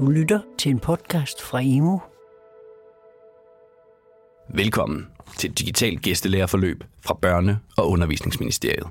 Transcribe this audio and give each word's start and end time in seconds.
Du 0.00 0.10
lytter 0.10 0.40
til 0.58 0.70
en 0.70 0.78
podcast 0.78 1.42
fra 1.42 1.58
Imo. 1.58 1.98
Velkommen 4.54 5.06
til 5.38 5.50
et 5.50 5.58
digitalt 5.58 6.02
gæstelærerforløb 6.02 6.84
fra 7.00 7.18
Børne- 7.26 7.74
og 7.78 7.90
Undervisningsministeriet. 7.90 8.86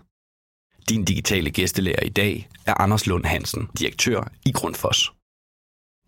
Din 0.90 1.06
digitale 1.06 1.52
gæstelærer 1.52 2.04
i 2.04 2.10
dag 2.10 2.50
er 2.66 2.74
Anders 2.74 3.08
Lund 3.08 3.26
Hansen, 3.26 3.70
direktør 3.80 4.32
i 4.46 4.52
Grundfos. 4.52 5.14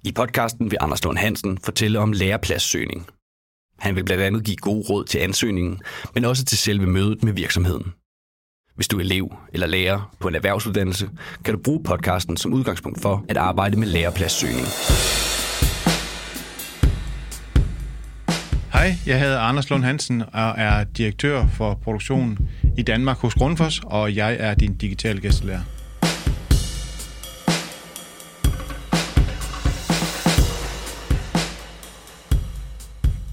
I 0.04 0.12
podcasten 0.12 0.72
vil 0.72 0.78
Anders 0.82 1.04
Lund 1.04 1.18
Hansen 1.18 1.58
fortælle 1.58 2.00
om 2.00 2.12
lærepladssøgning. 2.12 3.08
Han 3.80 3.96
vil 3.96 4.06
blandt 4.06 4.24
andet 4.24 4.46
give 4.46 4.58
gode 4.58 4.86
råd 4.90 5.06
til 5.06 5.20
ansøgningen, 5.20 5.82
men 6.16 6.26
også 6.26 6.46
til 6.46 6.58
selve 6.58 6.88
mødet 6.88 7.24
med 7.24 7.34
virksomheden. 7.34 7.94
Hvis 8.82 8.88
du 8.88 8.98
er 8.98 9.02
elev 9.02 9.36
eller 9.54 9.68
lærer 9.68 10.12
på 10.20 10.28
en 10.28 10.36
erhvervsuddannelse, 10.36 11.10
kan 11.46 11.54
du 11.54 11.60
bruge 11.64 11.84
podcasten 11.84 12.38
som 12.38 12.54
udgangspunkt 12.54 13.02
for 13.02 13.26
at 13.30 13.38
arbejde 13.38 13.80
med 13.80 13.88
lærepladssøgning. 13.88 14.66
Hej, 18.74 18.96
jeg 19.06 19.20
hedder 19.20 19.40
Anders 19.40 19.70
Lund 19.70 19.84
Hansen 19.84 20.22
og 20.22 20.54
er 20.58 20.84
direktør 20.84 21.48
for 21.48 21.74
produktion 21.74 22.38
i 22.78 22.82
Danmark 22.82 23.18
hos 23.18 23.34
Grundfos, 23.34 23.82
og 23.86 24.16
jeg 24.16 24.38
er 24.40 24.54
din 24.54 24.74
digitale 24.74 25.22
gæstelærer. 25.22 25.62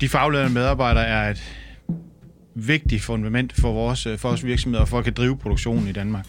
De 0.00 0.08
faglærte 0.08 0.52
medarbejdere 0.52 1.06
er 1.06 1.30
et 1.30 1.42
vigtigt 2.66 3.02
fundament 3.02 3.52
for 3.52 3.72
vores, 3.72 4.06
øh, 4.06 4.18
for 4.18 4.28
vores 4.28 4.44
virksomheder, 4.44 4.84
for 4.84 4.98
at 4.98 5.04
kan 5.04 5.12
drive 5.12 5.38
produktionen 5.38 5.88
i 5.88 5.92
Danmark. 5.92 6.26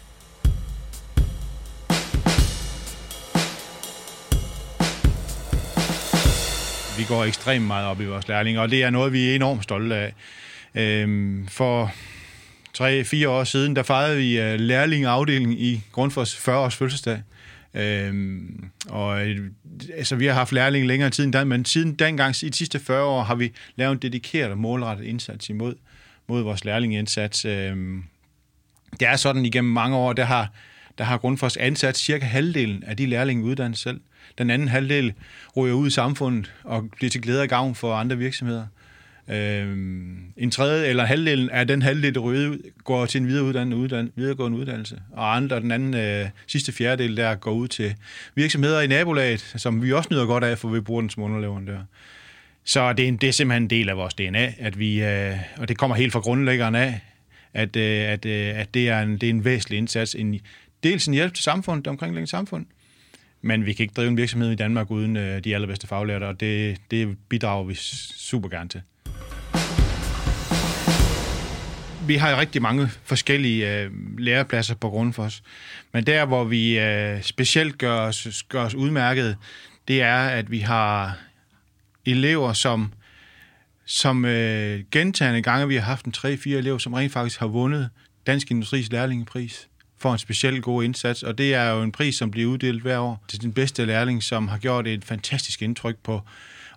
Vi 6.98 7.04
går 7.04 7.24
ekstremt 7.24 7.66
meget 7.66 7.86
op 7.86 8.00
i 8.00 8.04
vores 8.04 8.28
lærlinge, 8.28 8.60
og 8.60 8.70
det 8.70 8.82
er 8.82 8.90
noget, 8.90 9.12
vi 9.12 9.30
er 9.30 9.34
enormt 9.34 9.62
stolte 9.62 9.96
af. 9.96 10.14
Øhm, 10.74 11.48
for 11.48 11.92
tre-fire 12.74 13.28
år 13.28 13.44
siden, 13.44 13.76
der 13.76 13.82
fejrede 13.82 14.16
vi 14.16 14.38
uh, 14.38 14.60
lærlingeafdelingen 14.60 15.58
i 15.58 15.80
Grundfors 15.92 16.34
40-års 16.36 16.76
fødselsdag. 16.76 17.22
Øhm, 17.74 18.70
og 18.88 19.28
øh, 19.28 19.50
altså, 19.96 20.16
vi 20.16 20.26
har 20.26 20.34
haft 20.34 20.52
lærlinge 20.52 20.88
længere 20.88 21.10
tid 21.10 21.24
end 21.24 21.32
den, 21.32 21.48
men 21.48 21.64
siden 21.64 21.94
dengang, 21.94 22.42
i 22.42 22.48
de 22.48 22.56
sidste 22.56 22.78
40 22.78 23.04
år, 23.04 23.22
har 23.22 23.34
vi 23.34 23.52
lavet 23.76 23.92
en 23.92 23.98
dedikeret 23.98 24.50
og 24.50 24.58
målrettet 24.58 25.04
indsats 25.04 25.48
imod 25.48 25.74
mod 26.30 26.42
vores 26.42 26.64
lærlingeindsats. 26.64 27.44
Øhm, 27.44 28.02
det 29.00 29.08
er 29.08 29.16
sådan, 29.16 29.44
igennem 29.44 29.72
mange 29.72 29.96
år, 29.96 30.12
der 30.12 30.24
har, 30.24 30.52
der 30.98 31.04
har 31.04 31.18
Grundfos 31.18 31.56
ansat 31.56 31.96
cirka 31.96 32.24
halvdelen 32.24 32.84
af 32.84 32.96
de 32.96 33.06
lærlinge 33.06 33.44
uddannet 33.44 33.78
selv. 33.78 34.00
Den 34.38 34.50
anden 34.50 34.68
halvdel 34.68 35.12
ryger 35.56 35.74
ud 35.74 35.86
i 35.86 35.90
samfundet 35.90 36.52
og 36.64 36.88
bliver 36.96 37.10
til 37.10 37.22
glæde 37.22 37.42
og 37.42 37.48
gavn 37.48 37.74
for 37.74 37.94
andre 37.94 38.16
virksomheder. 38.16 38.66
Øhm, 39.28 40.16
en 40.36 40.50
tredje 40.50 40.88
eller 40.88 41.04
halvdelen 41.04 41.50
af 41.50 41.66
den 41.66 41.82
halvdel, 41.82 42.14
der 42.14 42.20
ryger 42.20 42.48
ud, 42.48 42.70
går 42.84 43.06
til 43.06 43.20
en 43.20 43.26
videreuddannet 43.26 43.76
uddan- 43.76 44.12
videregående 44.16 44.58
uddannelse. 44.58 44.98
Og 45.12 45.36
andre, 45.36 45.60
den 45.60 45.70
anden 45.70 45.94
øh, 45.94 46.28
sidste 46.46 46.72
fjerdedel, 46.72 47.16
der 47.16 47.34
går 47.34 47.52
ud 47.52 47.68
til 47.68 47.94
virksomheder 48.34 48.80
i 48.80 48.86
nabolaget, 48.86 49.40
som 49.56 49.82
vi 49.82 49.92
også 49.92 50.08
nyder 50.12 50.26
godt 50.26 50.44
af, 50.44 50.58
for 50.58 50.68
vi 50.68 50.80
bruger 50.80 51.00
den 51.00 51.10
som 51.10 51.22
underleverandør. 51.22 51.78
Så 52.64 52.92
det 52.92 53.08
er, 53.08 53.12
det 53.12 53.28
er 53.28 53.32
simpelthen 53.32 53.62
en 53.62 53.70
del 53.70 53.88
af 53.88 53.96
vores 53.96 54.14
DNA, 54.14 54.52
at 54.58 54.78
vi, 54.78 55.02
øh, 55.02 55.36
og 55.56 55.68
det 55.68 55.78
kommer 55.78 55.96
helt 55.96 56.12
fra 56.12 56.20
grundlæggeren 56.20 56.74
af, 56.74 57.00
at, 57.54 57.76
øh, 57.76 58.04
at, 58.04 58.26
øh, 58.26 58.60
at 58.60 58.74
det, 58.74 58.88
er 58.88 59.00
en, 59.00 59.12
det 59.12 59.22
er 59.22 59.30
en 59.30 59.44
væsentlig 59.44 59.78
indsats. 59.78 60.14
En, 60.14 60.40
dels 60.82 61.06
en 61.06 61.14
hjælp 61.14 61.34
til 61.34 61.44
samfundet, 61.44 61.84
det 61.84 61.90
omkringliggende 61.90 62.30
samfund, 62.30 62.66
men 63.42 63.66
vi 63.66 63.72
kan 63.72 63.82
ikke 63.84 63.94
drive 63.94 64.08
en 64.08 64.16
virksomhed 64.16 64.50
i 64.50 64.54
Danmark 64.54 64.90
uden 64.90 65.16
øh, 65.16 65.44
de 65.44 65.54
allerbedste 65.54 65.86
faglærte, 65.86 66.24
og 66.24 66.40
det, 66.40 66.76
det 66.90 67.18
bidrager 67.28 67.64
vi 67.64 67.74
super 67.74 68.48
gerne 68.48 68.68
til. 68.68 68.82
Vi 72.06 72.16
har 72.16 72.40
rigtig 72.40 72.62
mange 72.62 72.88
forskellige 73.04 73.80
øh, 73.80 73.90
lærepladser 74.18 74.74
på 74.74 74.90
grund 74.90 75.12
for 75.12 75.22
os, 75.22 75.42
men 75.92 76.06
der, 76.06 76.24
hvor 76.24 76.44
vi 76.44 76.78
øh, 76.78 77.22
specielt 77.22 77.78
gør 77.78 78.00
os, 78.00 78.44
gør 78.48 78.64
os 78.64 78.74
udmærket, 78.74 79.36
det 79.88 80.02
er, 80.02 80.18
at 80.18 80.50
vi 80.50 80.58
har 80.58 81.18
elever, 82.10 82.52
som, 82.52 82.92
som 83.86 84.24
øh, 84.24 84.80
gentagende 84.90 85.42
gange, 85.42 85.68
vi 85.68 85.74
har 85.74 85.82
haft 85.82 86.04
en 86.04 86.14
3-4 86.16 86.48
elever, 86.48 86.78
som 86.78 86.92
rent 86.92 87.12
faktisk 87.12 87.40
har 87.40 87.46
vundet 87.46 87.88
Dansk 88.26 88.50
Industris 88.50 88.92
lærlingepris 88.92 89.68
for 89.98 90.12
en 90.12 90.18
speciel 90.18 90.62
god 90.62 90.84
indsats, 90.84 91.22
og 91.22 91.38
det 91.38 91.54
er 91.54 91.70
jo 91.70 91.82
en 91.82 91.92
pris, 91.92 92.14
som 92.14 92.30
bliver 92.30 92.50
uddelt 92.50 92.82
hver 92.82 92.98
år 92.98 93.24
til 93.28 93.40
den 93.40 93.52
bedste 93.52 93.84
lærling, 93.84 94.22
som 94.22 94.48
har 94.48 94.58
gjort 94.58 94.86
et 94.86 95.04
fantastisk 95.04 95.62
indtryk 95.62 95.96
på 96.02 96.20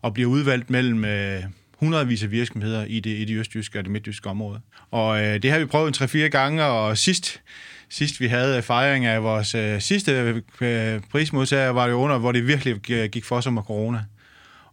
og 0.02 0.14
bliver 0.14 0.30
udvalgt 0.30 0.70
mellem 0.70 1.06
øh, 1.06 1.44
hundredvis 1.74 2.24
af 2.24 2.32
virksomheder 2.32 2.86
i 2.86 3.00
det, 3.00 3.10
i 3.10 3.26
det 3.26 3.36
østjyske 3.36 3.80
og 3.80 3.84
det 3.84 3.92
midtjyske 3.92 4.30
område. 4.30 4.60
Og 4.92 5.24
øh, 5.24 5.42
det 5.42 5.52
har 5.52 5.60
vi 5.60 5.66
prøvet 5.66 6.02
en 6.02 6.08
3-4 6.08 6.18
gange, 6.28 6.64
og 6.64 6.98
sidst, 6.98 7.42
sidst 7.90 8.20
vi 8.20 8.28
havde 8.28 8.62
fejring 8.62 9.06
af 9.06 9.24
vores 9.24 9.56
øh, 9.56 9.82
sidste 9.82 10.42
øh, 10.62 11.02
prismodtager, 11.12 11.70
var 11.70 11.88
det 11.88 11.94
under, 11.94 12.18
hvor 12.18 12.32
det 12.32 12.48
virkelig 12.48 12.92
øh, 12.92 13.10
gik 13.10 13.26
for 13.26 13.42
som 13.42 13.54
med 13.54 13.62
corona 13.62 14.04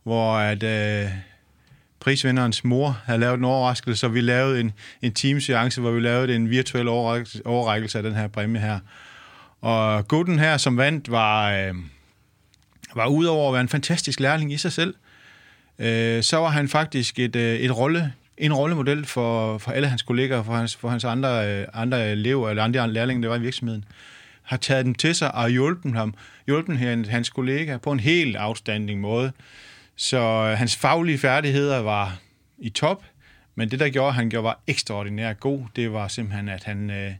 hvor 0.03 0.35
at 0.35 0.63
øh, 0.63 1.11
prisvinderens 2.01 2.65
mor 2.65 3.01
havde 3.05 3.21
lavet 3.21 3.39
en 3.39 3.45
overraskelse, 3.45 4.01
så 4.01 4.09
vi 4.09 4.21
lavede 4.21 4.61
en, 4.61 4.73
en 5.03 5.13
teamseance, 5.13 5.81
hvor 5.81 5.91
vi 5.91 6.01
lavede 6.01 6.37
en 6.37 6.51
virtuel 6.51 6.89
overrækkelse 6.89 7.99
af 7.99 8.03
den 8.03 8.15
her 8.15 8.29
præmie 8.29 8.61
her. 8.61 8.79
Og 9.61 10.09
gutten 10.09 10.39
her, 10.39 10.57
som 10.57 10.77
vandt, 10.77 11.11
var, 11.11 11.53
øh, 11.53 11.75
var 12.95 13.07
udover 13.07 13.49
at 13.49 13.53
være 13.53 13.61
en 13.61 13.69
fantastisk 13.69 14.21
lærling 14.21 14.53
i 14.53 14.57
sig 14.57 14.73
selv, 14.73 14.95
øh, 15.79 16.23
så 16.23 16.37
var 16.37 16.49
han 16.49 16.69
faktisk 16.69 17.19
et, 17.19 17.37
øh, 17.37 17.57
et 17.57 17.77
rolle, 17.77 18.13
en 18.39 18.53
rollemodel 18.53 19.07
for, 19.07 19.59
for 19.59 19.71
alle 19.71 19.89
hans 19.89 20.03
kolleger, 20.03 20.43
for 20.43 20.53
hans, 20.53 20.77
for 20.77 20.89
hans 20.89 21.05
andre, 21.05 21.49
øh, 21.49 21.67
andre 21.75 22.11
elever, 22.11 22.51
eller 22.51 22.65
andre 22.65 22.93
lærlinge, 22.93 23.23
der 23.23 23.29
var 23.29 23.37
i 23.37 23.41
virksomheden 23.41 23.85
har 24.51 24.57
taget 24.57 24.85
dem 24.85 24.95
til 24.95 25.15
sig 25.15 25.35
og 25.35 25.51
hjulpet 25.51 25.93
ham, 25.93 26.15
hjulpet 26.47 27.07
hans 27.09 27.31
kollega 27.31 27.77
på 27.77 27.93
en 27.93 28.01
helt 28.01 28.37
outstanding 28.39 29.01
måde. 29.01 29.33
Så 30.03 30.19
øh, 30.19 30.59
hans 30.59 30.77
faglige 30.77 31.19
færdigheder 31.19 31.79
var 31.79 32.19
i 32.59 32.71
top, 32.71 33.05
men 33.55 33.71
det, 33.71 33.81
der 33.81 33.89
gjorde, 33.89 34.09
at 34.09 34.15
han 34.15 34.31
gjorde, 34.31 34.45
var 34.45 34.61
ekstraordinært 34.67 35.41
god, 35.41 35.61
det 35.77 35.93
var 35.93 36.09
simpelthen, 36.09 36.49
at 36.49 36.65
han, 36.65 36.91
øh, 36.91 37.13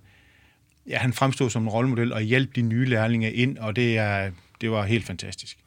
ja, 0.87 0.99
han 0.99 1.13
fremstod 1.13 1.51
som 1.51 1.63
en 1.63 1.69
rollemodel 1.69 2.13
og 2.13 2.21
hjalp 2.21 2.57
de 2.57 2.63
nye 2.63 2.85
lærlinge 2.85 3.33
ind, 3.33 3.59
og 3.59 3.77
det, 3.77 3.99
er, 3.99 4.31
det 4.61 4.71
var 4.71 4.85
helt 4.85 5.05
fantastisk. 5.05 5.59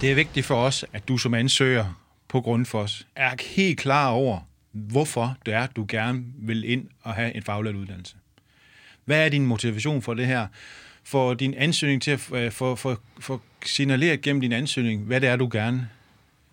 Det 0.00 0.10
er 0.10 0.14
vigtigt 0.14 0.46
for 0.46 0.56
os, 0.56 0.84
at 0.92 1.08
du 1.08 1.18
som 1.18 1.34
ansøger 1.34 2.02
på 2.28 2.40
Grundfos 2.40 3.06
er 3.16 3.30
helt 3.56 3.78
klar 3.78 4.08
over, 4.08 4.40
hvorfor 4.72 5.36
det 5.46 5.54
er, 5.54 5.66
du 5.66 5.86
gerne 5.88 6.24
vil 6.38 6.64
ind 6.64 6.88
og 7.02 7.14
have 7.14 7.36
en 7.36 7.42
faglært 7.42 7.74
uddannelse. 7.74 8.16
Hvad 9.04 9.24
er 9.24 9.28
din 9.28 9.46
motivation 9.46 10.02
for 10.02 10.14
det 10.14 10.26
her? 10.26 10.46
For 11.04 11.34
din 11.34 11.54
ansøgning 11.54 12.02
til 12.02 12.10
at 12.10 12.32
øh, 12.32 12.50
få, 12.52 12.76
få, 12.76 12.96
få 13.20 13.40
signaleret 13.64 14.22
gennem 14.22 14.40
din 14.40 14.52
ansøgning, 14.52 15.02
hvad 15.02 15.20
det 15.20 15.28
er, 15.28 15.36
du 15.36 15.48
gerne 15.52 15.88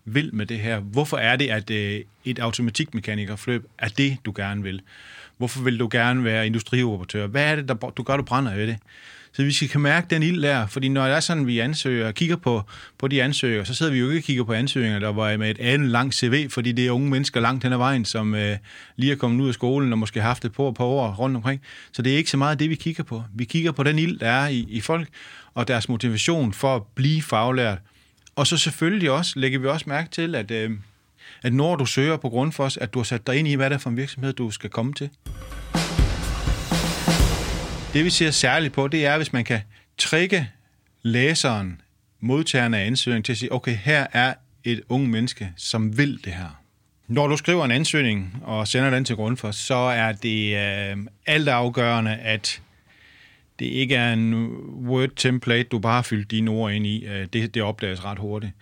vil 0.06 0.36
med 0.36 0.46
det 0.46 0.60
her. 0.60 0.80
Hvorfor 0.80 1.18
er 1.18 1.36
det, 1.36 1.50
at 1.50 1.70
øh, 1.70 2.02
et 2.26 2.40
automatikmekanikerfløb 2.40 3.66
er 3.78 3.88
det, 3.88 4.18
du 4.26 4.34
gerne 4.36 4.64
vil? 4.64 4.82
Hvorfor 5.38 5.62
vil 5.62 5.80
du 5.80 5.90
gerne 5.92 6.24
være 6.24 6.46
industrioperatør? 6.46 7.28
Hvad 7.28 7.52
er 7.52 7.56
det, 7.56 7.68
der, 7.68 7.76
du 7.76 8.04
gør, 8.04 8.18
du 8.18 8.24
brænder 8.24 8.56
ved 8.56 8.68
det? 8.68 8.78
Så 9.32 9.44
vi 9.44 9.52
skal 9.52 9.80
mærke 9.80 10.08
den 10.10 10.24
ild 10.24 10.44
der, 10.44 10.68
fordi 10.68 10.90
når 10.90 11.06
det 11.06 11.16
er 11.16 11.20
sådan, 11.20 11.48
vi 11.48 11.60
ansøger 11.60 12.08
og 12.08 12.14
kigger 12.14 12.36
på, 12.36 12.62
på 12.98 13.08
de 13.08 13.24
ansøgere, 13.24 13.66
så 13.66 13.74
sidder 13.74 13.92
vi 13.92 14.00
jo 14.00 14.10
ikke 14.10 14.20
og 14.20 14.24
kigger 14.24 14.44
på 14.44 14.54
ansøgninger, 14.54 15.00
der 15.00 15.12
var 15.12 15.38
med 15.38 15.50
et 15.52 15.60
andet 15.60 15.90
langt 15.90 16.16
CV, 16.16 16.50
fordi 16.50 16.72
det 16.72 16.88
er 16.88 16.92
unge 16.92 17.10
mennesker 17.10 17.40
langt 17.40 17.64
hen 17.64 17.74
ad 17.74 17.78
vejen, 17.78 18.06
som 18.06 18.36
øh, 18.36 18.58
lige 18.96 19.12
er 19.12 19.16
kommet 19.16 19.44
ud 19.44 19.48
af 19.48 19.54
skolen 19.54 19.92
og 19.92 20.00
måske 20.00 20.22
har 20.22 20.28
haft 20.28 20.46
et 20.46 20.52
par, 20.52 20.72
par 20.72 20.86
år 20.86 21.16
rundt 21.16 21.36
omkring. 21.36 21.62
Så 21.92 22.02
det 22.02 22.14
er 22.14 22.18
ikke 22.18 22.30
så 22.30 22.38
meget 22.38 22.60
det, 22.60 22.70
vi 22.70 22.76
kigger 22.76 23.04
på. 23.04 23.24
Vi 23.34 23.46
kigger 23.46 23.72
på 23.72 23.84
den 23.84 24.00
ild, 24.00 24.20
der 24.20 24.30
er 24.30 24.48
i, 24.48 24.66
i 24.70 24.82
folk, 24.82 25.08
og 25.54 25.68
deres 25.68 25.90
motivation 25.90 26.54
for 26.54 26.76
at 26.76 26.82
blive 26.96 27.22
faglært. 27.22 27.78
Og 28.36 28.48
så 28.48 28.58
selvfølgelig 28.58 29.12
også, 29.12 29.40
lægger 29.40 29.60
vi 29.60 29.68
også 29.68 29.86
mærke 29.90 30.10
til, 30.10 30.36
at, 30.36 30.52
øh, 30.52 30.72
at 31.44 31.54
når 31.54 31.76
du 31.76 31.86
søger 31.86 32.18
på 32.18 32.30
grund 32.30 32.52
for 32.52 32.64
os, 32.64 32.78
at 32.78 32.94
du 32.94 33.00
har 33.00 33.04
sat 33.04 33.28
dig 33.28 33.36
ind 33.36 33.48
i, 33.48 33.54
hvad 33.54 33.70
det 33.70 33.76
er 33.76 33.80
for 33.80 33.90
en 33.90 33.98
virksomhed, 33.98 34.34
du 34.34 34.52
skal 34.52 34.70
komme 34.70 34.94
til. 34.94 35.10
Det 37.94 38.06
vi 38.06 38.10
ser 38.10 38.32
særligt 38.32 38.74
på, 38.74 38.88
det 38.88 39.06
er, 39.06 39.18
hvis 39.18 39.34
man 39.34 39.44
kan 39.44 39.60
trigge 39.98 40.50
læseren, 41.02 41.82
modtageren 42.20 42.74
af 42.74 42.86
ansøgningen, 42.86 43.24
til 43.24 43.32
at 43.32 43.38
sige, 43.38 43.54
okay, 43.54 43.76
her 43.76 44.08
er 44.14 44.34
et 44.64 44.82
ung 44.90 45.10
menneske, 45.10 45.52
som 45.58 45.98
vil 45.98 46.20
det 46.26 46.34
her. 46.34 46.62
Når 47.08 47.28
du 47.28 47.38
skriver 47.38 47.66
en 47.66 47.72
ansøgning 47.72 48.42
og 48.44 48.68
sender 48.68 48.90
den 48.90 49.06
til 49.06 49.16
Grundfos, 49.16 49.56
så 49.56 49.76
er 49.76 50.12
det 50.12 50.56
øh, 50.56 50.98
alt 51.26 51.48
afgørende, 51.48 52.16
at 52.16 52.62
det 53.60 53.66
ikke 53.66 53.96
er 53.96 54.14
en 54.14 54.34
Word-template, 54.88 55.64
du 55.64 55.80
bare 55.80 55.96
har 55.96 56.02
fyldt 56.02 56.32
dine 56.32 56.52
ord 56.52 56.72
ind 56.72 56.86
i. 56.86 57.06
Øh, 57.06 57.28
det, 57.34 57.54
det 57.54 57.64
opdages 57.64 58.06
ret 58.06 58.20
hurtigt. 58.20 58.54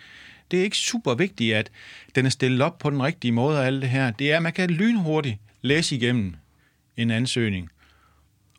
Det 0.51 0.59
er 0.59 0.63
ikke 0.63 0.77
super 0.77 1.15
vigtigt, 1.15 1.55
at 1.55 1.69
den 2.15 2.25
er 2.25 2.29
stillet 2.29 2.61
op 2.61 2.77
på 2.77 2.89
den 2.89 3.03
rigtige 3.03 3.31
måde 3.31 3.59
og 3.59 3.65
alt 3.67 3.81
det 3.81 3.89
her. 3.89 4.11
Det 4.11 4.31
er, 4.31 4.37
at 4.37 4.43
man 4.43 4.53
kan 4.53 4.69
lynhurtigt 4.69 5.37
læse 5.61 5.95
igennem 5.95 6.35
en 6.97 7.11
ansøgning 7.11 7.69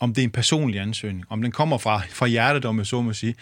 om 0.01 0.15
det 0.15 0.23
er 0.23 0.25
en 0.25 0.31
personlig 0.31 0.81
ansøgning, 0.81 1.25
om 1.29 1.43
den 1.43 1.53
kommer 1.53 1.79
fra, 1.79 2.03
fra 2.11 2.27
hjertet, 2.27 2.65
om 2.65 2.79
jeg 2.79 2.87
så 2.87 3.01
må 3.01 3.13
sige. 3.13 3.35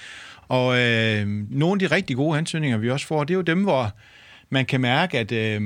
Og 0.48 0.78
øh, 0.78 1.26
nogle 1.50 1.82
af 1.82 1.88
de 1.88 1.94
rigtig 1.94 2.16
gode 2.16 2.38
ansøgninger, 2.38 2.78
vi 2.78 2.90
også 2.90 3.06
får, 3.06 3.24
det 3.24 3.34
er 3.34 3.36
jo 3.36 3.42
dem, 3.42 3.62
hvor 3.62 3.90
man 4.50 4.66
kan 4.66 4.80
mærke, 4.80 5.18
at, 5.18 5.32
øh, 5.32 5.62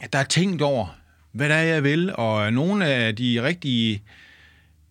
at 0.00 0.12
der 0.12 0.18
er 0.18 0.24
tænkt 0.24 0.62
over, 0.62 0.96
hvad 1.32 1.48
der 1.48 1.54
er, 1.54 1.62
jeg 1.62 1.84
vil, 1.84 2.16
og 2.16 2.52
nogle 2.52 2.86
af 2.86 3.16
de 3.16 3.42
rigtig, 3.42 4.02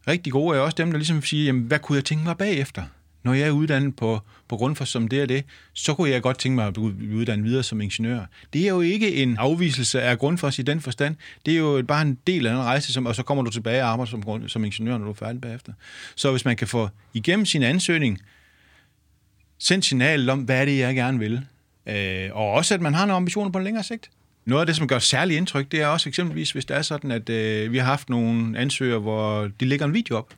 rigtig 0.07 0.33
gode 0.33 0.57
er 0.57 0.61
også 0.61 0.75
dem, 0.75 0.91
der 0.91 0.97
ligesom 0.97 1.21
siger, 1.21 1.45
jamen, 1.45 1.63
hvad 1.63 1.79
kunne 1.79 1.95
jeg 1.95 2.05
tænke 2.05 2.23
mig 2.23 2.37
bagefter? 2.37 2.83
Når 3.23 3.33
jeg 3.33 3.47
er 3.47 3.51
uddannet 3.51 3.95
på, 3.95 4.19
på 4.47 4.57
Grundfos 4.57 4.89
som 4.89 5.07
det 5.07 5.21
og 5.21 5.29
det, 5.29 5.43
så 5.73 5.93
kunne 5.93 6.09
jeg 6.09 6.21
godt 6.21 6.39
tænke 6.39 6.55
mig 6.55 6.67
at 6.67 6.73
blive 6.73 7.15
uddannet 7.15 7.45
videre 7.45 7.63
som 7.63 7.81
ingeniør. 7.81 8.25
Det 8.53 8.61
er 8.61 8.69
jo 8.69 8.81
ikke 8.81 9.15
en 9.15 9.37
afviselse 9.37 10.01
af 10.01 10.19
Grundfos 10.19 10.59
i 10.59 10.61
den 10.61 10.81
forstand. 10.81 11.15
Det 11.45 11.53
er 11.53 11.57
jo 11.57 11.83
bare 11.87 12.01
en 12.01 12.17
del 12.27 12.47
af 12.47 12.51
en 12.51 12.59
rejse, 12.59 12.93
som, 12.93 13.05
og 13.05 13.15
så 13.15 13.23
kommer 13.23 13.43
du 13.43 13.51
tilbage 13.51 13.83
og 13.83 13.89
arbejder 13.89 14.09
som, 14.09 14.23
grund, 14.23 14.49
som 14.49 14.65
ingeniør, 14.65 14.97
når 14.97 15.05
du 15.05 15.11
er 15.11 15.15
færdig 15.15 15.41
bagefter. 15.41 15.73
Så 16.15 16.31
hvis 16.31 16.45
man 16.45 16.55
kan 16.55 16.67
få 16.67 16.89
igennem 17.13 17.45
sin 17.45 17.63
ansøgning, 17.63 18.19
sendt 19.59 19.85
signalet 19.85 20.29
om, 20.29 20.39
hvad 20.39 20.61
er 20.61 20.65
det, 20.65 20.79
jeg 20.79 20.95
gerne 20.95 21.19
vil, 21.19 21.41
øh, 21.85 22.29
og 22.31 22.51
også 22.51 22.73
at 22.73 22.81
man 22.81 22.93
har 22.93 23.05
nogle 23.05 23.17
ambitioner 23.17 23.51
på 23.51 23.57
en 23.57 23.63
længere 23.63 23.83
sigt. 23.83 24.09
Noget 24.45 24.61
af 24.61 24.65
det, 24.65 24.75
som 24.75 24.87
gør 24.87 24.99
særlig 24.99 25.37
indtryk, 25.37 25.71
det 25.71 25.81
er 25.81 25.87
også 25.87 26.09
eksempelvis, 26.09 26.51
hvis 26.51 26.65
det 26.65 26.77
er 26.77 26.81
sådan, 26.81 27.11
at 27.11 27.29
øh, 27.29 27.71
vi 27.71 27.77
har 27.77 27.85
haft 27.85 28.09
nogle 28.09 28.59
ansøgere, 28.59 28.99
hvor 28.99 29.49
de 29.59 29.65
lægger 29.65 29.85
en 29.85 29.93
video 29.93 30.17
op. 30.17 30.33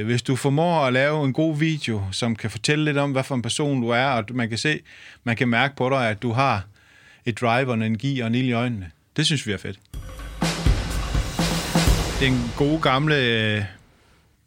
Øh, 0.00 0.06
hvis 0.06 0.22
du 0.22 0.36
formår 0.36 0.84
at 0.84 0.92
lave 0.92 1.24
en 1.24 1.32
god 1.32 1.58
video, 1.58 2.02
som 2.12 2.36
kan 2.36 2.50
fortælle 2.50 2.84
lidt 2.84 2.98
om, 2.98 3.12
hvad 3.12 3.24
for 3.24 3.34
en 3.34 3.42
person 3.42 3.82
du 3.82 3.88
er, 3.88 4.06
og 4.06 4.24
man 4.30 4.48
kan 4.48 4.58
se, 4.58 4.80
man 5.24 5.36
kan 5.36 5.48
mærke 5.48 5.76
på 5.76 5.90
dig, 5.90 6.10
at 6.10 6.22
du 6.22 6.32
har 6.32 6.64
et 7.24 7.40
drive 7.40 7.68
og 7.68 7.74
en 7.74 7.82
energi 7.82 8.20
og 8.20 8.26
en 8.26 8.34
ild 8.34 8.48
i 8.48 8.52
øjnene. 8.52 8.90
Det 9.16 9.26
synes 9.26 9.46
vi 9.46 9.52
er 9.52 9.56
fedt. 9.56 9.80
Den 12.20 12.50
gode 12.56 12.80
gamle 12.80 13.16
øh, 13.16 13.62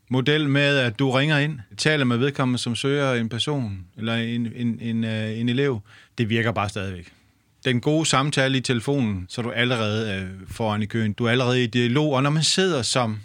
model 0.10 0.50
med, 0.50 0.78
at 0.78 1.00
du 1.00 1.12
ringer 1.12 1.38
ind, 1.38 1.60
taler 1.78 2.06
med 2.06 2.18
vedkommende, 2.18 2.60
som 2.60 2.76
søger 2.76 3.14
en 3.14 3.30
person, 3.30 3.86
eller 3.98 4.16
en, 4.16 4.52
en, 4.56 4.80
en, 4.82 5.04
øh, 5.04 5.40
en 5.40 5.50
elev, 5.50 5.80
det 6.18 6.30
virker 6.30 6.52
bare 6.52 6.70
stadigvæk 6.70 7.14
den 7.66 7.82
gode 7.82 8.06
samtale 8.06 8.58
i 8.58 8.62
telefonen, 8.62 9.26
så 9.30 9.42
du 9.42 9.52
allerede 9.52 10.16
øh, 10.16 10.48
foran 10.48 10.82
i 10.82 10.86
køen. 10.86 11.14
Du 11.14 11.26
er 11.26 11.32
allerede 11.32 11.64
i 11.64 11.68
dialog, 11.68 12.14
og 12.14 12.24
når 12.24 12.30
man 12.30 12.44
sidder 12.44 12.82
som 12.82 13.20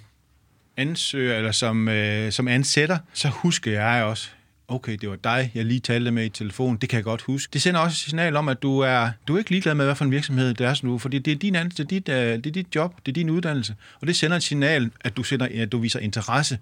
ansøger 0.79 1.37
eller 1.37 1.53
som, 1.53 1.89
øh, 1.89 2.33
som 2.33 2.49
ansætter, 2.49 2.99
så 3.13 3.29
husker 3.29 3.73
jeg 3.73 4.05
også, 4.05 4.29
okay, 4.69 4.97
det 4.97 5.11
var 5.11 5.17
dig, 5.17 5.51
jeg 5.55 5.65
lige 5.65 5.81
talte 5.81 6.11
med 6.11 6.25
i 6.25 6.29
telefon, 6.29 6.77
det 6.77 6.89
kan 6.89 6.97
jeg 6.97 7.05
godt 7.05 7.23
huske. 7.23 7.51
Det 7.53 7.63
sender 7.63 7.81
også 7.81 7.95
et 7.95 8.09
signal 8.09 8.37
om, 8.37 8.49
at 8.49 8.63
du 8.63 8.79
er, 8.79 9.11
du 9.29 9.35
er 9.35 9.39
ikke 9.39 9.51
ligeglad 9.51 9.75
med, 9.75 9.85
hvad 9.85 9.95
for 9.95 10.05
en 10.05 10.11
virksomhed 10.11 10.55
det 10.55 10.67
er 10.67 10.81
nu, 10.83 10.99
fordi 10.99 11.19
det 11.19 11.33
er, 11.33 11.37
din 11.37 11.57
ans, 11.57 11.75
det, 11.75 11.85
er 11.85 11.89
dit, 11.89 12.09
øh, 12.09 12.17
det 12.17 12.47
er 12.47 12.51
dit 12.51 12.75
job, 12.75 12.95
det 13.07 13.13
er 13.13 13.15
din 13.15 13.31
uddannelse, 13.31 13.75
og 14.01 14.07
det 14.07 14.17
sender 14.17 14.37
et 14.37 14.43
signal, 14.43 14.91
at 15.01 15.17
du, 15.17 15.23
sender, 15.23 15.49
at 15.55 15.73
du 15.73 15.79
viser 15.79 15.99
interesse, 15.99 16.59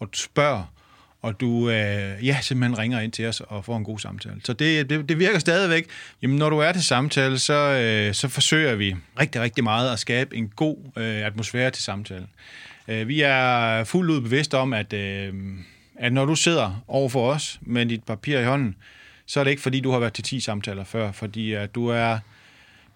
og 0.00 0.08
du 0.12 0.18
spørger, 0.18 0.72
og 1.22 1.40
du 1.40 1.70
øh, 1.70 2.26
ja, 2.26 2.38
simpelthen 2.42 2.78
ringer 2.78 3.00
ind 3.00 3.12
til 3.12 3.26
os 3.26 3.40
og 3.40 3.64
får 3.64 3.76
en 3.76 3.84
god 3.84 3.98
samtale. 3.98 4.40
Så 4.44 4.52
det, 4.52 4.90
det, 4.90 5.08
det 5.08 5.18
virker 5.18 5.38
stadigvæk. 5.38 5.86
Jamen, 6.22 6.36
når 6.36 6.50
du 6.50 6.58
er 6.58 6.72
til 6.72 6.84
samtale, 6.84 7.38
så, 7.38 7.54
øh, 7.54 8.14
så 8.14 8.28
forsøger 8.28 8.74
vi 8.74 8.94
rigtig, 9.20 9.40
rigtig 9.40 9.64
meget 9.64 9.92
at 9.92 9.98
skabe 9.98 10.36
en 10.36 10.48
god 10.56 10.76
øh, 10.96 11.26
atmosfære 11.26 11.70
til 11.70 11.84
samtalen. 11.84 12.28
Øh, 12.88 13.08
vi 13.08 13.20
er 13.20 13.84
fuldt 13.84 14.10
ud 14.10 14.20
bevidste 14.20 14.58
om, 14.58 14.72
at, 14.72 14.92
øh, 14.92 15.34
at 15.96 16.12
når 16.12 16.24
du 16.24 16.34
sidder 16.34 16.84
over 16.88 17.08
for 17.08 17.30
os 17.30 17.58
med 17.62 17.86
dit 17.86 18.04
papir 18.04 18.38
i 18.38 18.44
hånden, 18.44 18.76
så 19.26 19.40
er 19.40 19.44
det 19.44 19.50
ikke 19.50 19.62
fordi, 19.62 19.80
du 19.80 19.90
har 19.90 19.98
været 19.98 20.12
til 20.12 20.24
10 20.24 20.40
samtaler 20.40 20.84
før, 20.84 21.12
fordi 21.12 21.52
at 21.52 21.74
du 21.74 21.88
er 21.88 22.18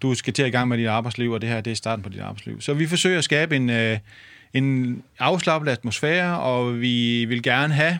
du 0.01 0.15
skal 0.15 0.33
til 0.33 0.45
i 0.45 0.49
gang 0.49 0.67
med 0.67 0.77
dit 0.77 0.87
arbejdsliv, 0.87 1.31
og 1.31 1.41
det 1.41 1.49
her 1.49 1.61
det 1.61 1.71
er 1.71 1.75
starten 1.75 2.03
på 2.03 2.09
dit 2.09 2.19
arbejdsliv. 2.19 2.61
Så 2.61 2.73
vi 2.73 2.87
forsøger 2.87 3.17
at 3.17 3.23
skabe 3.23 3.55
en, 3.55 3.69
øh, 3.69 3.97
en 4.53 5.03
afslappet 5.19 5.71
atmosfære, 5.71 6.39
og 6.39 6.81
vi 6.81 7.25
vil 7.25 7.43
gerne 7.43 7.73
have, 7.73 7.99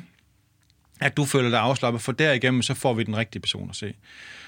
at 0.99 1.17
du 1.17 1.25
føler 1.25 1.49
dig 1.49 1.59
afslappet, 1.59 2.01
for 2.01 2.11
derigennem 2.11 2.61
så 2.61 2.73
får 2.73 2.93
vi 2.93 3.03
den 3.03 3.17
rigtige 3.17 3.41
person 3.41 3.69
at 3.69 3.75
se. 3.75 3.93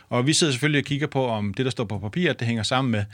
Og 0.10 0.28
vi 0.28 0.34
sidder 0.34 0.54
selvfølgelig 0.54 0.80
og 0.80 0.86
kigger 0.86 1.08
på, 1.08 1.28
om 1.28 1.54
det, 1.54 1.66
der 1.66 1.72
står 1.72 1.84
på 1.84 2.00
papiret, 2.00 2.40
det 2.40 2.48
hænger 2.48 2.64
sammen 2.64 2.92
med, 2.92 3.06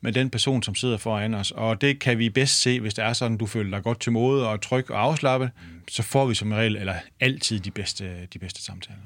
med 0.00 0.12
den 0.12 0.30
person, 0.30 0.62
som 0.62 0.74
sidder 0.74 0.96
foran 0.96 1.34
os. 1.34 1.50
Og 1.50 1.80
det 1.80 1.98
kan 1.98 2.18
vi 2.18 2.30
bedst 2.30 2.60
se, 2.60 2.80
hvis 2.80 2.94
det 2.94 3.04
er 3.04 3.12
sådan, 3.12 3.36
du 3.36 3.46
føler 3.46 3.70
dig 3.70 3.84
godt 3.84 4.00
til 4.00 4.12
mode 4.12 4.48
og 4.48 4.60
tryg 4.60 4.90
og 4.90 5.02
afslappet, 5.02 5.50
så 5.88 6.02
får 6.02 6.26
vi 6.26 6.34
som 6.34 6.52
regel, 6.52 6.76
eller 6.76 6.94
altid 7.20 7.60
de 7.60 7.70
bedste, 7.70 8.26
de 8.32 8.38
bedste 8.38 8.62
samtaler. 8.62 8.98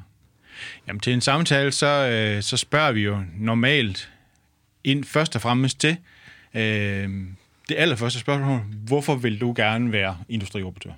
Jamen 0.87 1.01
til 1.01 1.13
en 1.13 1.21
samtale, 1.21 1.73
så, 1.73 1.87
øh, 1.87 2.43
så 2.43 2.57
spørger 2.57 2.93
vi 2.93 3.01
jo 3.01 3.23
normalt 3.39 4.11
ind 4.85 5.05
først 5.05 5.37
og 5.37 5.43
fremmest 5.43 5.81
til 5.81 5.97
øh, 6.55 7.09
det 7.69 7.75
allerførste 7.77 8.21
spørgsmål, 8.21 8.61
hvorfor 8.87 9.15
vil 9.15 9.41
du 9.41 9.53
gerne 9.57 9.93
være 9.93 10.19
industrioperatør? 10.29 10.93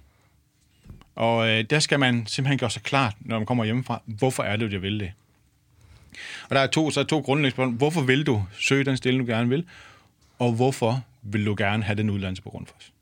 Og 1.15 1.49
øh, 1.49 1.65
der 1.71 1.79
skal 1.79 2.01
man 2.01 2.27
simpelthen 2.27 2.59
gøre 2.59 2.71
sig 2.71 2.83
klart, 2.83 3.15
når 3.21 3.39
man 3.39 3.47
kommer 3.47 3.65
hjemmefra, 3.65 4.03
hvorfor 4.05 4.43
er 4.43 4.57
det, 4.57 4.73
jeg 4.73 4.83
vil 4.83 5.01
det. 5.01 5.13
Og 6.49 6.57
der 6.57 6.61
er 6.61 6.67
to, 6.67 6.91
så 6.91 7.01
er 7.01 7.05
to 7.05 7.21
grundlæggende 7.21 7.55
spørgsmål. 7.55 7.77
Hvorfor 7.77 8.01
vil 8.01 8.27
du 8.27 8.45
søge 8.61 8.85
den 8.85 8.97
stilling, 8.97 9.27
du 9.27 9.33
gerne 9.33 9.49
vil? 9.49 9.65
Og 10.39 10.53
hvorfor 10.53 11.05
vil 11.23 11.47
du 11.47 11.55
gerne 11.59 11.83
have 11.83 11.97
den 11.97 12.11
uddannelse 12.11 12.43
på 12.43 12.51
Grundfos? 12.51 12.93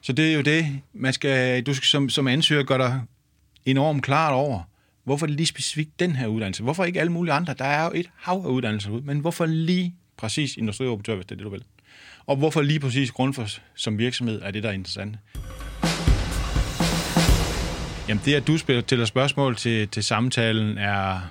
Så 0.00 0.12
det 0.12 0.30
er 0.30 0.34
jo 0.34 0.40
det, 0.40 0.80
man 0.92 1.12
skal, 1.12 1.62
du 1.62 1.74
skal 1.74 1.86
som, 1.86 2.08
som 2.08 2.28
ansøger 2.28 2.62
gøre 2.62 2.78
dig 2.78 3.02
enormt 3.64 4.02
klart 4.02 4.32
over, 4.32 4.62
hvorfor 5.04 5.26
lige 5.26 5.46
specifikt 5.46 6.00
den 6.00 6.16
her 6.16 6.26
uddannelse? 6.26 6.62
Hvorfor 6.62 6.84
ikke 6.84 7.00
alle 7.00 7.12
mulige 7.12 7.32
andre? 7.34 7.54
Der 7.58 7.64
er 7.64 7.84
jo 7.84 7.90
et 7.94 8.10
hav 8.16 8.42
af 8.46 8.50
uddannelser 8.50 8.90
ud, 8.90 9.00
men 9.00 9.18
hvorfor 9.18 9.46
lige 9.46 9.94
præcis 10.16 10.56
industrioperatør, 10.56 11.14
hvis 11.14 11.26
det 11.26 11.32
er 11.32 11.36
det, 11.36 11.44
du 11.44 11.50
vil? 11.50 11.64
Og 12.26 12.36
hvorfor 12.36 12.62
lige 12.62 12.80
præcis 12.80 13.10
Grundfos 13.10 13.62
som 13.74 13.98
virksomhed 13.98 14.42
er 14.42 14.50
det, 14.50 14.62
der 14.62 14.68
er 14.68 14.72
interessant? 14.72 15.16
Jamen 18.08 18.22
det, 18.24 18.34
at 18.34 18.46
du 18.46 18.58
stiller 18.58 19.04
spørgsmål 19.04 19.56
til, 19.56 19.88
til 19.88 20.02
samtalen, 20.02 20.78
er, 20.78 21.30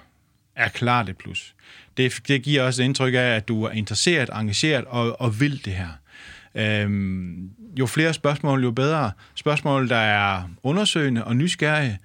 er 0.60 0.70
klart 0.70 1.10
et 1.10 1.18
plus. 1.18 1.56
Det, 1.98 2.20
det 2.28 2.42
giver 2.42 2.64
også 2.64 2.82
et 2.82 2.86
indtryk 2.86 3.14
af, 3.14 3.18
at 3.18 3.48
du 3.48 3.64
er 3.64 3.72
interesseret, 3.72 4.30
engageret 4.34 4.86
og, 4.86 5.22
og 5.22 5.40
vil 5.40 5.66
det 5.66 5.74
her. 5.74 5.90
Øhm, 6.56 7.50
jo 7.80 7.86
flere 7.86 8.14
spørgsmål, 8.14 8.64
jo 8.64 8.72
bedre. 8.72 9.12
Spørgsmål, 9.36 9.90
der 9.90 9.96
er 9.96 10.44
undersøgende 10.64 11.24
og 11.24 11.36
nysgerrige, 11.36 12.00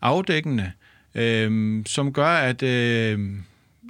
afdækkende, 0.00 0.72
øhm, 1.14 1.82
som 1.86 2.12
gør, 2.12 2.28
at 2.28 2.62
øhm, 2.62 3.42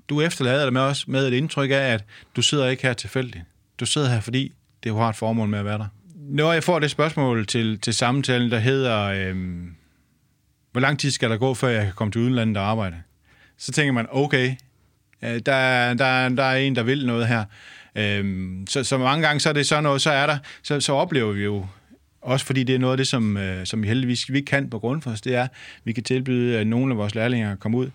du 0.09 0.21
efterlader 0.21 0.65
dig 0.65 0.73
med, 0.73 0.81
også 0.81 1.05
med 1.09 1.29
et 1.29 1.33
indtryk 1.33 1.71
af, 1.71 1.75
at 1.75 2.05
du 2.37 2.43
sidder 2.43 2.69
ikke 2.69 2.83
her 2.83 2.93
tilfældigt. 2.93 3.45
Du 3.81 3.87
sidder 3.87 4.09
her, 4.09 4.21
fordi 4.21 4.53
det 4.85 4.95
har 4.95 5.09
et 5.09 5.17
formål 5.17 5.49
med 5.49 5.59
at 5.59 5.65
være 5.65 5.79
der. 5.79 5.87
Når 6.15 6.53
jeg 6.53 6.65
får 6.65 6.79
det 6.79 6.91
spørgsmål 6.91 7.47
til, 7.47 7.81
til 7.81 7.95
samtalen, 7.95 8.51
der 8.51 8.59
hedder, 8.59 9.03
øhm, 9.03 9.75
hvor 10.73 10.81
lang 10.81 10.99
tid 10.99 11.11
skal 11.11 11.31
der 11.31 11.37
gå, 11.37 11.55
før 11.55 11.69
jeg 11.69 11.85
kan 11.85 11.93
komme 11.93 12.13
til 12.13 12.21
udlandet 12.21 12.57
og 12.57 12.63
arbejde? 12.63 12.97
Så 13.59 13.73
tænker 13.73 13.93
man, 13.93 14.07
okay, 14.11 14.55
øh, 15.23 15.31
der, 15.47 15.95
der, 15.95 16.29
der 16.29 16.43
er 16.43 16.57
en, 16.57 16.77
der 16.77 16.83
vil 16.83 17.07
noget 17.07 17.27
her. 17.27 17.45
Øhm, 17.97 18.67
så, 18.69 18.85
så 18.85 18.99
mange 18.99 19.27
gange, 19.27 19.41
så 19.41 19.49
er 19.49 19.53
det 19.53 19.67
sådan 19.67 19.85
noget, 19.85 20.03
så 20.03 20.11
er 20.11 20.27
der, 20.27 20.39
så, 20.63 20.81
så 20.81 20.93
oplever 20.93 21.33
vi 21.33 21.45
jo, 21.45 21.67
også 22.23 22.47
fordi 22.47 22.65
det 22.65 22.75
er 22.75 22.79
noget 22.79 22.93
af 22.93 22.97
det, 22.97 23.09
som, 23.09 23.37
øh, 23.37 23.67
som 23.67 23.83
vi 23.83 23.89
heldigvis 23.89 24.33
vi 24.33 24.41
kan 24.41 24.71
på 24.71 24.79
grund 24.79 25.03
for 25.03 25.11
os, 25.11 25.21
det 25.21 25.35
er, 25.35 25.43
at 25.43 25.51
vi 25.85 25.93
kan 25.93 26.05
tilbyde, 26.05 26.59
at 26.59 26.67
nogle 26.67 26.93
af 26.93 26.99
vores 26.99 27.15
lærlinge 27.15 27.57
komme 27.57 27.79
ud, 27.79 27.91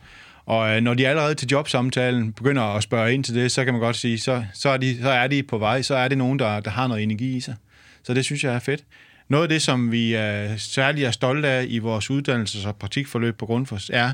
og 0.46 0.76
øh, 0.76 0.82
når 0.82 0.94
de 0.94 1.08
allerede 1.08 1.36
til 1.36 1.48
jobsamtalen 1.48 2.34
begynder 2.34 2.64
at 2.64 2.84
spørge 2.84 3.14
ind 3.14 3.24
til 3.24 3.36
det, 3.36 3.52
så 3.52 3.66
kan 3.66 3.74
man 3.74 3.82
godt 3.82 3.96
sige, 3.96 4.20
så, 4.20 4.44
så, 4.54 4.70
er, 4.70 4.78
de, 4.78 5.02
så 5.02 5.10
er 5.10 5.28
de 5.28 5.44
på 5.44 5.58
vej, 5.58 5.82
så 5.82 5.96
er 5.96 6.08
det 6.08 6.18
nogen, 6.18 6.40
der, 6.40 6.60
der 6.60 6.72
har 6.72 6.88
noget 6.88 7.04
energi 7.04 7.38
i 7.38 7.40
sig. 7.40 7.56
Så 8.04 8.14
det 8.14 8.26
synes 8.26 8.44
jeg 8.44 8.54
er 8.54 8.60
fedt. 8.60 8.84
Noget 9.28 9.44
af 9.44 9.50
det, 9.50 9.62
som 9.62 9.92
vi 9.92 10.14
er 10.14 10.58
særligt 10.58 11.08
er 11.08 11.12
stolte 11.12 11.48
af 11.48 11.66
i 11.68 11.80
vores 11.80 12.10
uddannelses- 12.12 12.68
og 12.68 12.76
praktikforløb 12.76 13.38
på 13.38 13.46
Grundfos, 13.46 13.92
er, 13.94 14.12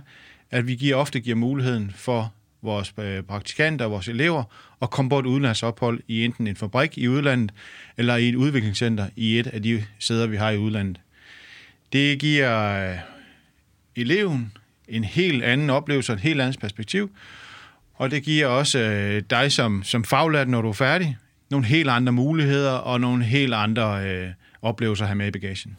at 0.52 0.68
vi 0.68 0.76
giver, 0.76 0.96
ofte 0.96 1.20
giver 1.20 1.36
muligheden 1.36 1.92
for 1.96 2.34
vores 2.62 2.94
øh, 2.98 3.24
praktikanter 3.24 3.86
og 3.86 3.92
vores 3.92 4.08
elever 4.08 4.44
at 4.82 4.90
komme 4.90 5.10
på 5.10 5.20
et 5.20 5.26
udlandsophold 5.26 6.02
i 6.08 6.26
enten 6.26 6.48
en 6.48 6.56
fabrik 6.56 6.98
i 6.98 7.08
udlandet 7.08 7.52
eller 7.98 8.16
i 8.16 8.30
et 8.30 8.36
udviklingscenter 8.36 9.10
i 9.16 9.40
et 9.40 9.48
af 9.48 9.64
de 9.64 9.84
steder, 10.00 10.28
vi 10.28 10.38
har 10.38 10.50
i 10.50 10.58
udlandet. 10.58 11.00
Det 11.94 12.20
giver 12.20 12.90
øh, 12.92 12.98
eleven 13.96 14.52
en 14.88 15.04
helt 15.04 15.44
anden 15.44 15.70
oplevelse 15.70 16.12
og 16.12 16.16
et 16.16 16.22
helt 16.22 16.42
andet 16.42 16.60
perspektiv, 16.60 17.12
og 17.94 18.12
det 18.12 18.24
giver 18.24 18.48
også 18.48 18.80
øh, 18.80 19.24
dig 19.30 19.52
som, 19.52 19.84
som 19.84 20.04
faglært, 20.04 20.50
når 20.50 20.62
du 20.62 20.70
er 20.70 20.74
færdig, 20.74 21.18
nogle 21.50 21.66
helt 21.66 21.90
andre 21.90 22.12
muligheder 22.12 22.72
og 22.72 23.02
nogle 23.02 23.24
helt 23.24 23.54
andre 23.54 24.10
øh, 24.10 24.30
oplevelser 24.62 25.04
at 25.04 25.08
have 25.08 25.18
med 25.18 25.28
i 25.28 25.32
bagagen. 25.32 25.76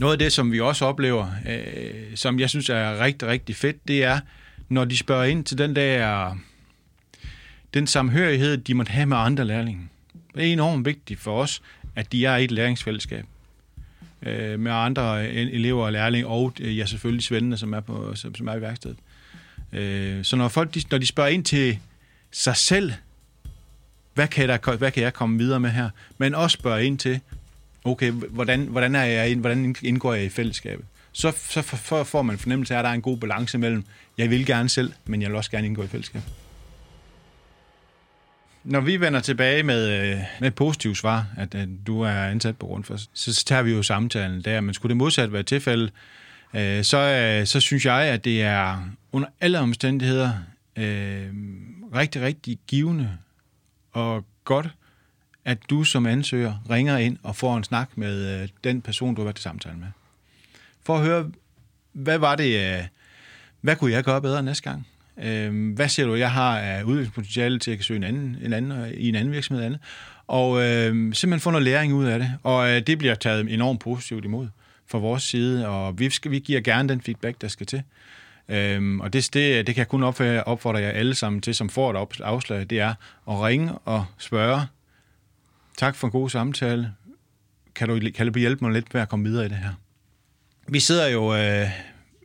Noget 0.00 0.12
af 0.12 0.18
det, 0.18 0.32
som 0.32 0.52
vi 0.52 0.60
også 0.60 0.84
oplever, 0.84 1.26
øh, 1.48 2.16
som 2.16 2.40
jeg 2.40 2.50
synes 2.50 2.68
er 2.68 3.00
rigtig, 3.00 3.28
rigtig 3.28 3.56
fedt, 3.56 3.88
det 3.88 4.04
er, 4.04 4.20
når 4.68 4.84
de 4.84 4.96
spørger 4.96 5.24
ind 5.24 5.44
til 5.44 5.58
den 5.58 5.76
der 5.76 6.36
den 7.74 7.86
samhørighed, 7.86 8.56
de 8.56 8.74
måtte 8.74 8.92
have 8.92 9.06
med 9.06 9.16
andre 9.16 9.44
lærlinge. 9.44 9.88
Det 10.34 10.48
er 10.48 10.52
enormt 10.52 10.86
vigtigt 10.86 11.20
for 11.20 11.42
os, 11.42 11.62
at 11.96 12.12
de 12.12 12.26
er 12.26 12.36
i 12.36 12.44
et 12.44 12.50
læringsfællesskab 12.50 13.24
øh, 14.22 14.60
med 14.60 14.72
andre 14.72 15.26
øh, 15.26 15.36
elever 15.36 15.84
og 15.84 15.92
lærlinge, 15.92 16.26
og 16.26 16.52
øh, 16.60 16.78
ja, 16.78 16.86
selvfølgelig 16.86 17.24
svendene, 17.24 17.56
som 17.56 17.72
er, 17.72 17.80
på, 17.80 18.14
som, 18.14 18.34
som 18.34 18.48
er 18.48 18.54
i 18.54 18.60
værkstedet. 18.60 18.96
Øh, 19.72 20.24
så 20.24 20.36
når 20.36 20.48
folk 20.48 20.74
de, 20.74 20.82
når 20.90 20.98
de 20.98 21.06
spørger 21.06 21.30
ind 21.30 21.44
til 21.44 21.78
sig 22.30 22.56
selv, 22.56 22.92
hvad 24.14 24.28
kan, 24.28 24.48
der, 24.48 24.76
hvad 24.76 24.90
kan 24.90 25.02
jeg 25.02 25.14
komme 25.14 25.38
videre 25.38 25.60
med 25.60 25.70
her? 25.70 25.90
Men 26.18 26.34
også 26.34 26.54
spørge 26.54 26.84
ind 26.84 26.98
til, 26.98 27.20
okay, 27.84 28.10
hvordan, 28.10 28.66
hvordan, 28.66 28.94
er 28.94 29.04
jeg, 29.04 29.36
hvordan 29.36 29.76
indgår 29.82 30.14
jeg 30.14 30.24
i 30.24 30.28
fællesskabet? 30.28 30.84
Så, 31.12 31.32
så 31.50 31.62
for, 31.62 32.04
får 32.04 32.22
man 32.22 32.38
fornemmelse 32.38 32.74
af, 32.74 32.78
at 32.78 32.84
der 32.84 32.90
er 32.90 32.94
en 32.94 33.02
god 33.02 33.16
balance 33.16 33.58
mellem, 33.58 33.84
jeg 34.18 34.30
vil 34.30 34.46
gerne 34.46 34.68
selv, 34.68 34.92
men 35.04 35.22
jeg 35.22 35.30
vil 35.30 35.36
også 35.36 35.50
gerne 35.50 35.66
indgå 35.66 35.82
i 35.82 35.86
fællesskab. 35.86 36.22
Når 38.64 38.80
vi 38.80 39.00
vender 39.00 39.20
tilbage 39.20 39.62
med, 39.62 39.88
øh, 39.88 40.18
med 40.40 40.48
et 40.48 40.54
positivt 40.54 40.96
svar, 40.96 41.26
at, 41.36 41.54
at 41.54 41.68
du 41.86 42.00
er 42.00 42.10
ansat 42.10 42.56
på 42.56 42.66
grund 42.66 42.84
for, 42.84 42.96
så, 42.96 43.34
så 43.34 43.44
tager 43.44 43.62
vi 43.62 43.72
jo 43.72 43.82
samtalen 43.82 44.42
der. 44.42 44.60
Men 44.60 44.74
skulle 44.74 44.90
det 44.90 44.96
modsat 44.96 45.32
være 45.32 45.42
tilfælde, 45.42 45.90
øh, 46.54 46.84
så, 46.84 46.98
øh, 46.98 47.46
så 47.46 47.60
synes 47.60 47.86
jeg, 47.86 48.02
at 48.02 48.24
det 48.24 48.42
er 48.42 48.88
under 49.12 49.28
alle 49.40 49.58
omstændigheder 49.58 50.32
øh, 50.76 51.28
rigtig, 51.94 52.22
rigtig 52.22 52.58
givende 52.66 53.10
og 53.92 54.24
godt, 54.44 54.68
at 55.44 55.58
du 55.70 55.84
som 55.84 56.06
ansøger 56.06 56.54
ringer 56.70 56.96
ind 56.96 57.18
og 57.22 57.36
får 57.36 57.56
en 57.56 57.64
snak 57.64 57.90
med 57.94 58.42
øh, 58.42 58.48
den 58.64 58.80
person, 58.80 59.14
du 59.14 59.20
har 59.20 59.24
været 59.24 59.36
til 59.36 59.42
samtale 59.42 59.76
med. 59.76 59.86
For 60.84 60.96
at 60.96 61.04
høre, 61.04 61.30
hvad 61.92 62.18
var 62.18 62.36
det, 62.36 62.76
øh, 62.76 62.84
hvad 63.60 63.76
kunne 63.76 63.92
jeg 63.92 64.04
gøre 64.04 64.22
bedre 64.22 64.42
næste 64.42 64.70
gang? 64.70 64.86
Øh, 65.22 65.74
hvad 65.74 65.88
ser 65.88 66.06
du, 66.06 66.14
jeg 66.14 66.32
har 66.32 66.58
af 66.58 66.82
udviklingspotentiale 66.82 67.58
til 67.58 67.70
at 67.70 67.78
kan 67.78 67.84
søge 67.84 67.96
en 67.96 68.04
anden, 68.04 68.36
en 68.42 68.52
anden, 68.52 68.72
øh, 68.72 68.90
i 68.90 69.08
en 69.08 69.14
anden 69.14 69.32
virksomhed 69.32 69.64
andet? 69.64 69.80
Og 70.26 70.62
øh, 70.62 70.92
simpelthen 70.92 71.40
få 71.40 71.50
noget 71.50 71.64
læring 71.64 71.94
ud 71.94 72.04
af 72.04 72.18
det. 72.18 72.32
Og 72.42 72.70
øh, 72.70 72.86
det 72.86 72.98
bliver 72.98 73.14
taget 73.14 73.54
enormt 73.54 73.80
positivt 73.80 74.24
imod 74.24 74.48
fra 74.86 74.98
vores 74.98 75.22
side, 75.22 75.68
og 75.68 75.98
vi, 75.98 76.10
skal, 76.10 76.30
vi 76.30 76.38
giver 76.38 76.60
gerne 76.60 76.88
den 76.88 77.00
feedback, 77.00 77.40
der 77.40 77.48
skal 77.48 77.66
til. 77.66 77.82
Øhm, 78.48 79.00
og 79.00 79.12
det, 79.12 79.34
det, 79.34 79.66
det 79.66 79.74
kan 79.74 79.78
jeg 79.78 79.88
kun 79.88 80.02
opfordre, 80.02 80.44
opfordre 80.44 80.80
jer 80.80 80.90
alle 80.90 81.14
sammen 81.14 81.40
til, 81.42 81.54
som 81.54 81.68
får 81.68 82.02
et 82.02 82.20
afslag, 82.20 82.66
det 82.70 82.80
er 82.80 82.94
at 83.28 83.40
ringe 83.40 83.72
og 83.72 84.04
spørge, 84.18 84.60
tak 85.80 85.96
for 85.96 86.06
en 86.06 86.10
god 86.10 86.30
samtale, 86.30 86.92
kan 87.74 87.88
du, 87.88 88.00
kan 88.14 88.32
du 88.32 88.38
hjælpe 88.38 88.64
mig 88.64 88.72
lidt 88.72 88.94
med 88.94 89.02
at 89.02 89.08
komme 89.08 89.24
videre 89.24 89.46
i 89.46 89.48
det 89.48 89.56
her? 89.56 89.72
Vi 90.68 90.80
sidder 90.80 91.08
jo 91.08 91.34
øh, 91.34 91.66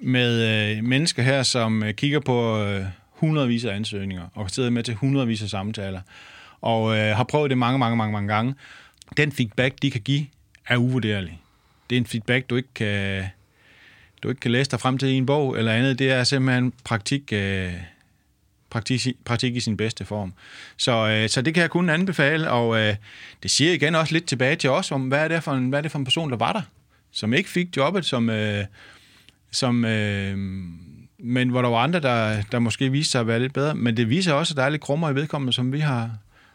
med 0.02 0.32
øh, 0.78 0.84
mennesker 0.84 1.24
her, 1.24 1.44
som 1.44 1.84
øh, 1.84 1.94
kigger 1.94 2.20
på 2.20 2.64
øh, 2.64 2.86
hundredvis 3.10 3.66
af 3.66 3.76
ansøgninger, 3.76 4.28
og 4.34 4.52
sidder 4.52 4.70
med 4.70 4.84
til 4.84 4.96
hundredvis 4.96 5.44
af 5.44 5.50
samtaler, 5.50 6.02
og 6.62 6.98
øh, 6.98 7.16
har 7.16 7.24
prøvet 7.24 7.50
det 7.50 7.58
mange, 7.58 7.80
mange, 7.80 7.98
mange, 7.98 8.12
mange 8.12 8.34
gange. 8.34 8.56
Den 9.18 9.32
feedback, 9.32 9.76
de 9.82 9.92
kan 9.92 10.02
give, 10.02 10.26
er 10.68 10.78
uvurderlig. 10.78 11.42
Det 11.90 11.96
er 11.96 12.00
en 12.00 12.06
feedback, 12.06 12.50
du 12.50 12.56
ikke 12.56 12.74
kan, 12.76 13.26
du 14.24 14.30
ikke 14.30 14.40
kan 14.40 14.52
læse 14.52 14.72
dig 14.72 14.80
frem 14.80 14.98
til 14.98 15.10
i 15.10 15.14
en 15.14 15.26
bog 15.26 15.58
eller 15.58 15.72
andet. 15.72 16.00
Det 16.00 16.12
er 16.12 16.24
simpelthen 16.24 16.74
praktik, 16.84 17.34
øh, 17.34 17.74
praktik, 18.70 19.08
praktik 19.26 19.56
i 19.56 19.60
sin 19.60 19.78
bedste 19.78 20.06
form. 20.06 20.34
Så, 20.78 21.08
øh, 21.08 21.30
så 21.30 21.42
det 21.42 21.54
kan 21.54 21.62
jeg 21.62 21.70
kun 21.70 21.90
anbefale, 21.90 22.52
og 22.52 22.78
øh, 22.78 22.96
det 23.44 23.52
siger 23.52 23.74
igen 23.74 23.96
også 23.96 24.14
lidt 24.14 24.26
tilbage 24.26 24.56
til 24.56 24.70
os, 24.70 24.92
om 24.92 25.02
hvad 25.02 25.20
er 25.20 25.28
det 25.28 25.44
for 25.44 25.52
en, 25.52 25.70
hvad 25.70 25.80
er 25.80 25.82
det 25.82 25.92
for 25.92 26.00
en 26.00 26.06
person, 26.06 26.32
der 26.32 26.38
var 26.38 26.54
der, 26.54 26.62
som 27.12 27.34
ikke 27.34 27.50
fik 27.50 27.78
jobbet, 27.78 28.06
som... 28.06 28.30
Øh, 28.30 28.66
som 29.52 29.86
øh, 29.86 30.38
men 31.18 31.50
hvor 31.50 31.62
der 31.62 31.70
var 31.70 31.78
andre, 31.78 32.00
der, 32.00 32.42
der 32.52 32.60
måske 32.60 32.92
viste 32.92 33.12
sig 33.12 33.22
at 33.22 33.28
være 33.28 33.40
lidt 33.40 33.54
bedre. 33.54 33.76
Men 33.76 33.98
det 33.98 34.10
viser 34.10 34.34
også, 34.34 34.54
at 34.54 34.58
der 34.58 34.64
er 34.64 34.70
lidt 34.70 34.82
krummer 34.82 35.10
i 35.10 35.16
vedkommende, 35.16 35.54
som 35.54 35.74
vi 35.74 35.80
har, 35.80 36.12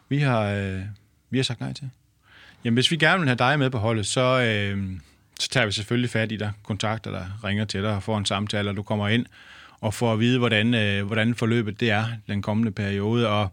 vi 0.09 0.17
har, 0.17 0.41
øh, 0.41 0.81
vi 1.29 1.37
har 1.37 1.43
sagt 1.43 1.59
nej 1.59 1.73
til. 1.73 1.89
Jamen, 2.63 2.73
hvis 2.73 2.91
vi 2.91 2.97
gerne 2.97 3.19
vil 3.19 3.27
have 3.27 3.37
dig 3.37 3.59
med 3.59 3.69
på 3.69 3.77
holdet, 3.77 4.05
så, 4.05 4.41
øh, 4.41 4.91
så 5.39 5.49
tager 5.49 5.65
vi 5.65 5.71
selvfølgelig 5.71 6.09
fat 6.09 6.31
i 6.31 6.37
dig, 6.37 6.51
kontakter 6.63 7.11
dig, 7.11 7.27
ringer 7.43 7.65
til 7.65 7.83
dig 7.83 7.95
og 7.95 8.03
får 8.03 8.17
en 8.17 8.25
samtale, 8.25 8.69
og 8.69 8.75
du 8.75 8.83
kommer 8.83 9.07
ind 9.07 9.25
og 9.81 9.93
får 9.93 10.13
at 10.13 10.19
vide, 10.19 10.39
hvordan, 10.39 10.73
øh, 10.73 11.05
hvordan 11.05 11.35
forløbet 11.35 11.79
det 11.79 11.89
er 11.89 12.05
den 12.27 12.41
kommende 12.41 12.71
periode. 12.71 13.29
Og 13.29 13.49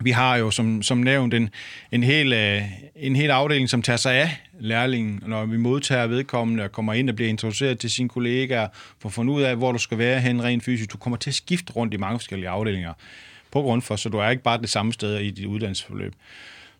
vi 0.00 0.10
har 0.10 0.36
jo 0.36 0.50
som, 0.50 0.82
som 0.82 0.98
nævnt 0.98 1.34
en, 1.34 1.50
en, 1.92 2.02
hel, 2.02 2.32
øh, 2.32 2.62
en 2.96 3.16
hel 3.16 3.30
afdeling, 3.30 3.68
som 3.68 3.82
tager 3.82 3.96
sig 3.96 4.14
af 4.14 4.40
lærlingen, 4.60 5.22
når 5.26 5.46
vi 5.46 5.56
modtager 5.56 6.06
vedkommende 6.06 6.64
og 6.64 6.72
kommer 6.72 6.92
ind 6.92 7.10
og 7.10 7.16
bliver 7.16 7.28
introduceret 7.28 7.78
til 7.78 7.90
sine 7.90 8.08
kollegaer, 8.08 8.68
for 8.98 9.08
at 9.08 9.12
finde 9.12 9.32
ud 9.32 9.42
af, 9.42 9.56
hvor 9.56 9.72
du 9.72 9.78
skal 9.78 9.98
være 9.98 10.20
hen 10.20 10.42
rent 10.44 10.64
fysisk. 10.64 10.92
Du 10.92 10.98
kommer 10.98 11.16
til 11.16 11.30
at 11.30 11.34
skifte 11.34 11.72
rundt 11.72 11.94
i 11.94 11.96
mange 11.96 12.18
forskellige 12.18 12.48
afdelinger 12.48 12.92
på 13.50 13.62
grund 13.62 13.82
for, 13.82 13.96
så 13.96 14.08
du 14.08 14.18
er 14.18 14.30
ikke 14.30 14.42
bare 14.42 14.60
det 14.60 14.68
samme 14.68 14.92
sted 14.92 15.18
i 15.18 15.30
dit 15.30 15.46
uddannelsesforløb. 15.46 16.14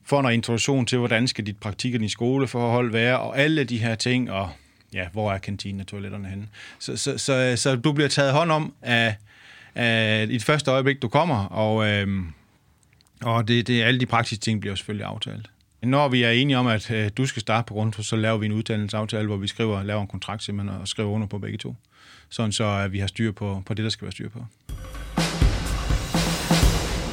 Får 0.04 0.22
noget 0.22 0.34
introduktion 0.34 0.86
til, 0.86 0.98
hvordan 0.98 1.28
skal 1.28 1.46
dit 1.46 1.56
praktik 1.56 1.94
og 1.94 2.00
din 2.00 2.08
skoleforhold 2.08 2.92
være, 2.92 3.20
og 3.20 3.38
alle 3.38 3.64
de 3.64 3.78
her 3.78 3.94
ting, 3.94 4.30
og 4.30 4.50
ja, 4.94 5.08
hvor 5.12 5.32
er 5.32 5.38
kantinen 5.38 5.80
og 5.80 5.86
toiletterne 5.86 6.28
henne. 6.28 6.48
Så, 6.78 6.96
så, 6.96 7.18
så, 7.18 7.32
øh, 7.32 7.56
så 7.56 7.76
du 7.76 7.92
bliver 7.92 8.08
taget 8.08 8.32
hånd 8.32 8.52
om 8.52 8.74
af, 8.82 9.16
af, 9.74 10.26
i 10.30 10.32
det 10.32 10.44
første 10.44 10.70
øjeblik, 10.70 11.02
du 11.02 11.08
kommer, 11.08 11.44
og, 11.44 11.88
øhm, 11.88 12.32
og 13.22 13.48
det, 13.48 13.66
det, 13.66 13.82
alle 13.82 14.00
de 14.00 14.06
praktiske 14.06 14.42
ting 14.42 14.60
bliver 14.60 14.74
selvfølgelig 14.74 15.06
aftalt. 15.06 15.50
Når 15.82 16.08
vi 16.08 16.22
er 16.22 16.30
enige 16.30 16.58
om, 16.58 16.66
at 16.66 16.90
øh, 16.90 17.10
du 17.16 17.26
skal 17.26 17.40
starte 17.40 17.66
på 17.66 17.74
grund, 17.74 17.92
så 17.92 18.16
laver 18.16 18.38
vi 18.38 18.46
en 18.46 18.52
uddannelsesaftale, 18.52 19.26
hvor 19.26 19.36
vi 19.36 19.46
skriver, 19.46 19.82
laver 19.82 20.00
en 20.00 20.08
kontrakt 20.08 20.42
simpelthen 20.42 20.80
og 20.80 20.88
skriver 20.88 21.10
under 21.10 21.26
på 21.26 21.38
begge 21.38 21.58
to. 21.58 21.76
Sådan 22.28 22.52
så 22.52 22.64
at 22.64 22.92
vi 22.92 22.98
har 22.98 23.06
styr 23.06 23.32
på, 23.32 23.62
på 23.66 23.74
det, 23.74 23.82
der 23.84 23.90
skal 23.90 24.04
være 24.04 24.12
styr 24.12 24.28
på. 24.28 24.44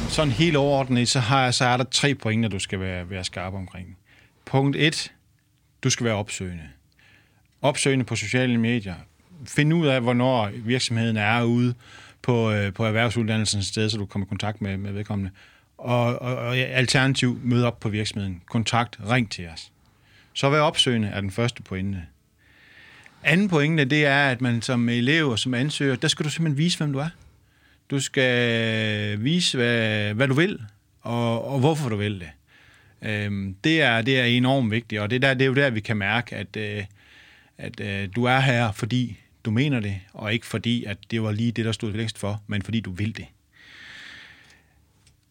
Sådan 0.10 0.32
helt 0.32 0.58
overordnet, 0.58 1.08
så, 1.08 1.20
har, 1.20 1.52
så 1.52 1.66
er 1.66 1.78
der 1.78 1.84
tre 1.84 2.16
pointer, 2.16 2.50
du 2.50 2.60
skal 2.60 2.80
være, 2.80 3.10
være 3.10 3.24
skarp 3.24 3.54
omkring. 3.54 3.98
Punkt 4.46 4.76
1. 4.76 5.12
Du 5.84 5.90
skal 5.90 6.06
være 6.06 6.16
opsøgende. 6.16 6.64
Opsøgende 7.62 8.06
på 8.06 8.16
sociale 8.16 8.58
medier. 8.58 8.96
Find 9.46 9.74
ud 9.74 9.88
af, 9.88 10.02
hvornår 10.02 10.52
virksomheden 10.56 11.18
er 11.18 11.44
ude 11.44 11.74
på, 12.22 12.52
øh, 12.52 12.74
på 12.74 12.86
erhvervsuddannelsens 12.86 13.66
sted, 13.66 13.90
så 13.90 13.98
du 13.98 14.06
kommer 14.06 14.26
i 14.26 14.30
kontakt 14.30 14.62
med, 14.62 14.78
med 14.78 14.92
vedkommende 14.92 15.32
og, 15.78 16.22
og, 16.22 16.36
og 16.36 16.58
alternativ 16.58 17.40
møde 17.44 17.68
op 17.68 17.80
på 17.80 17.90
virksomheden. 17.90 18.42
Kontakt, 18.46 18.98
ring 19.10 19.32
til 19.32 19.48
os. 19.48 19.72
Så 20.34 20.50
vær 20.50 20.60
opsøgende 20.60 21.08
er 21.08 21.22
den 21.22 21.32
første 21.32 21.64
pointe. 21.64 22.02
Anden 23.24 23.50
pointe, 23.50 23.86
det 23.86 24.06
er, 24.06 24.30
at 24.30 24.42
man 24.42 24.62
som 24.62 24.90
elev 24.90 25.28
og 25.28 25.40
som 25.40 25.54
ansøger, 25.54 25.96
der 25.96 26.08
skal 26.08 26.26
du 26.26 26.30
simpelthen 26.30 26.58
vise, 26.58 26.78
hvem 26.78 26.94
du 26.94 27.00
er. 27.00 27.10
Du 27.92 28.00
skal 28.00 29.24
vise, 29.24 29.58
hvad, 29.58 30.14
hvad 30.14 30.28
du 30.28 30.34
vil, 30.34 30.60
og, 31.02 31.48
og 31.48 31.60
hvorfor 31.60 31.90
du 31.90 31.96
vil 31.96 32.20
det. 32.20 32.30
Øhm, 33.10 33.56
det, 33.64 33.82
er, 33.82 34.02
det 34.02 34.20
er 34.20 34.24
enormt 34.24 34.72
vigtigt, 34.72 35.02
og 35.02 35.10
det, 35.10 35.22
der, 35.22 35.34
det 35.34 35.42
er 35.42 35.46
jo 35.46 35.54
der, 35.54 35.70
vi 35.70 35.80
kan 35.80 35.98
mærke, 35.98 36.36
at, 36.36 36.58
øh, 36.58 36.84
at 37.58 37.80
øh, 37.80 38.10
du 38.16 38.24
er 38.24 38.40
her, 38.40 38.72
fordi 38.72 39.18
du 39.46 39.52
mener 39.52 39.80
det, 39.80 40.00
og 40.14 40.34
ikke 40.34 40.46
fordi, 40.46 40.84
at 40.84 40.98
det 41.12 41.24
var 41.24 41.32
lige 41.32 41.52
det, 41.52 41.66
der 41.66 41.72
stod 41.72 41.94
længst 41.94 42.18
for, 42.18 42.42
men 42.48 42.62
fordi 42.62 42.80
du 42.80 42.92
vil 42.92 43.18
det. 43.18 43.26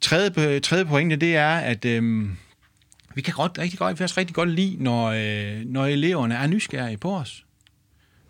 Tredje, 0.00 0.60
tredje 0.60 0.84
pointe, 0.84 1.16
det 1.16 1.36
er, 1.36 1.56
at 1.56 1.84
øh, 1.84 2.28
vi 3.14 3.20
kan 3.20 3.34
godt, 3.34 3.58
rigtig 3.58 3.78
godt, 3.78 3.98
vi 3.98 4.04
også 4.04 4.20
rigtig 4.20 4.34
godt 4.34 4.48
lide, 4.48 4.76
når, 4.82 5.06
øh, 5.06 5.64
når 5.64 5.86
eleverne 5.86 6.34
er 6.34 6.46
nysgerrige 6.46 6.96
på 6.96 7.16
os. 7.16 7.44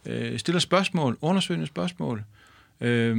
Øh, 0.07 0.39
stiller 0.39 0.61
spørgsmål, 0.61 1.19
undersøgende 1.21 1.67
spørgsmål, 1.67 2.25
øh, 2.81 3.17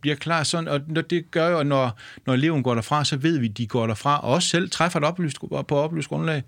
bliver 0.00 0.16
klar 0.16 0.42
sådan, 0.42 0.68
og 0.68 1.10
det 1.10 1.30
gør 1.30 1.48
jo, 1.48 1.62
når, 1.62 1.98
når 2.26 2.34
eleven 2.34 2.62
går 2.62 2.74
derfra, 2.74 3.04
så 3.04 3.16
ved 3.16 3.38
vi, 3.38 3.48
at 3.48 3.58
de 3.58 3.66
går 3.66 3.86
derfra, 3.86 4.20
og 4.20 4.32
også 4.32 4.48
selv 4.48 4.70
træffer 4.70 5.00
et 5.00 5.04
oplyst, 5.04 5.38
på 5.40 5.76
oplyst 5.76 6.08
grundlag. 6.08 6.42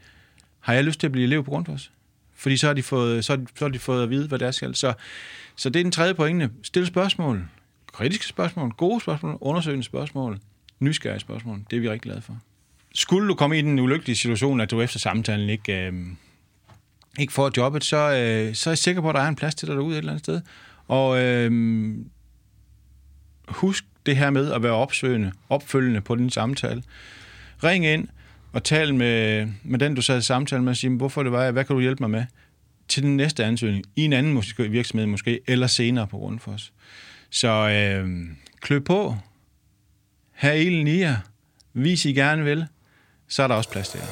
Har 0.61 0.73
jeg 0.73 0.85
lyst 0.85 1.01
til 1.01 1.07
at 1.07 1.13
blive 1.13 1.25
elev 1.25 1.45
på 1.45 1.51
grund 1.51 1.69
os? 1.69 1.91
Fordi 2.39 2.57
så 2.57 2.67
har 2.67 2.75
de 2.75 2.83
fået, 2.83 3.25
så 3.25 3.33
har 3.33 3.37
de, 3.37 3.47
så 3.57 3.65
har 3.65 3.69
de 3.69 3.79
fået 3.79 4.03
at 4.03 4.11
vide, 4.11 4.29
hvad 4.29 4.39
det 4.39 4.47
er 4.47 4.51
skal. 4.51 4.75
Så, 4.75 4.93
så 5.57 5.71
det 5.71 5.81
er 5.81 5.85
den 5.85 5.93
tredje 5.93 6.15
pointe. 6.15 6.51
Stille 6.63 6.87
spørgsmål. 6.87 7.49
Kritiske 7.93 8.27
spørgsmål, 8.27 8.71
gode 8.71 9.01
spørgsmål, 9.01 9.39
undersøgende 9.41 9.85
spørgsmål 9.85 10.39
nysgerrige 10.81 11.21
spørgsmål. 11.21 11.61
Det 11.71 11.77
er 11.77 11.81
vi 11.81 11.91
rigtig 11.91 12.03
glade 12.03 12.23
for. 12.23 12.39
Skulle 12.95 13.29
du 13.29 13.35
komme 13.35 13.59
i 13.59 13.63
den 13.63 13.79
ulykkelige 13.79 14.17
situation, 14.17 14.61
at 14.61 14.71
du 14.71 14.81
efter 14.81 14.99
samtalen 14.99 15.49
ikke, 15.49 15.87
øh, 15.87 15.93
ikke 17.19 17.33
får 17.33 17.51
jobbet, 17.57 17.85
så, 17.85 17.97
øh, 17.97 18.55
så 18.55 18.71
er 18.71 18.73
jeg 18.73 18.79
sikker 18.79 19.03
på, 19.03 19.09
at 19.09 19.15
der 19.15 19.21
er 19.21 19.29
en 19.29 19.37
plads 19.37 19.55
til 19.55 19.69
dig 19.69 19.77
derude 19.77 19.93
et 19.93 19.99
eller 19.99 20.13
andet 20.13 20.25
sted. 20.25 20.41
Og 20.89 21.23
øh, 21.23 21.97
husk 23.49 23.85
det 24.07 24.17
her 24.17 24.31
med 24.31 24.53
at 24.53 24.63
være 24.63 24.73
opsøgende, 24.73 25.33
opfølgende 25.49 26.01
på 26.01 26.15
din 26.15 26.31
samtale. 26.31 26.83
Ring 27.65 27.87
ind 27.87 28.09
og 28.59 28.65
tale 28.65 28.97
med, 28.97 29.49
med 29.63 29.79
den, 29.79 29.95
du 29.95 30.03
sad 30.03 30.19
i 30.19 30.23
samtale 30.23 30.63
med, 30.63 30.71
og 30.71 30.77
sige, 30.77 30.97
hvorfor 30.97 31.23
det 31.23 31.33
var, 31.33 31.51
hvad 31.51 31.65
kan 31.65 31.77
du 31.77 31.81
hjælpe 31.81 32.03
mig 32.03 32.11
med? 32.11 32.25
Til 32.89 33.03
den 33.03 33.17
næste 33.17 33.45
ansøgning, 33.45 33.85
i 33.97 34.05
en 34.05 34.13
anden 34.13 34.33
måske, 34.33 34.71
virksomhed 34.71 35.07
måske, 35.07 35.41
eller 35.47 35.67
senere 35.67 36.07
på 36.07 36.19
grund 36.19 36.41
for 36.41 36.53
os. 36.53 36.73
Så 37.31 37.49
øh, 37.49 38.09
klø 38.61 38.79
på, 38.79 39.17
have 40.33 40.65
ilden 40.65 40.87
i 40.87 40.99
jer, 40.99 41.17
vis 41.73 42.05
I 42.05 42.13
gerne 42.13 42.45
vil, 42.45 42.67
så 43.29 43.43
er 43.43 43.49
der 43.49 43.55
også 43.55 43.71
plads 43.71 43.89
til 43.89 43.99
jer. 43.99 44.07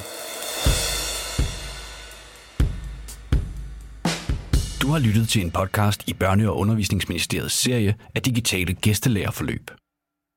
Du 4.83 4.89
har 4.89 4.99
lyttet 4.99 5.29
til 5.29 5.43
en 5.43 5.51
podcast 5.51 6.09
i 6.09 6.15
Børne- 6.25 6.49
og 6.49 6.59
Undervisningsministeriets 6.59 7.55
serie 7.55 7.95
af 8.15 8.23
digitale 8.23 8.75
gæstelærerforløb. 8.75 9.71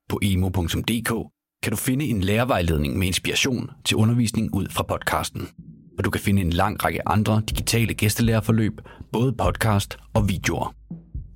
På 0.09 0.19
emo.dk 0.21 1.31
kan 1.63 1.71
du 1.71 1.77
finde 1.77 2.05
en 2.05 2.21
lærervejledning 2.21 2.97
med 2.97 3.07
inspiration 3.07 3.69
til 3.85 3.97
undervisning 3.97 4.53
ud 4.53 4.67
fra 4.69 4.83
podcasten. 4.83 5.49
Og 5.97 6.05
du 6.05 6.09
kan 6.09 6.21
finde 6.21 6.41
en 6.41 6.49
lang 6.49 6.85
række 6.85 7.07
andre 7.07 7.41
digitale 7.49 7.93
gæstelærerforløb, 7.93 8.81
både 9.11 9.33
podcast 9.33 9.97
og 10.13 10.29
videoer. 10.29 10.75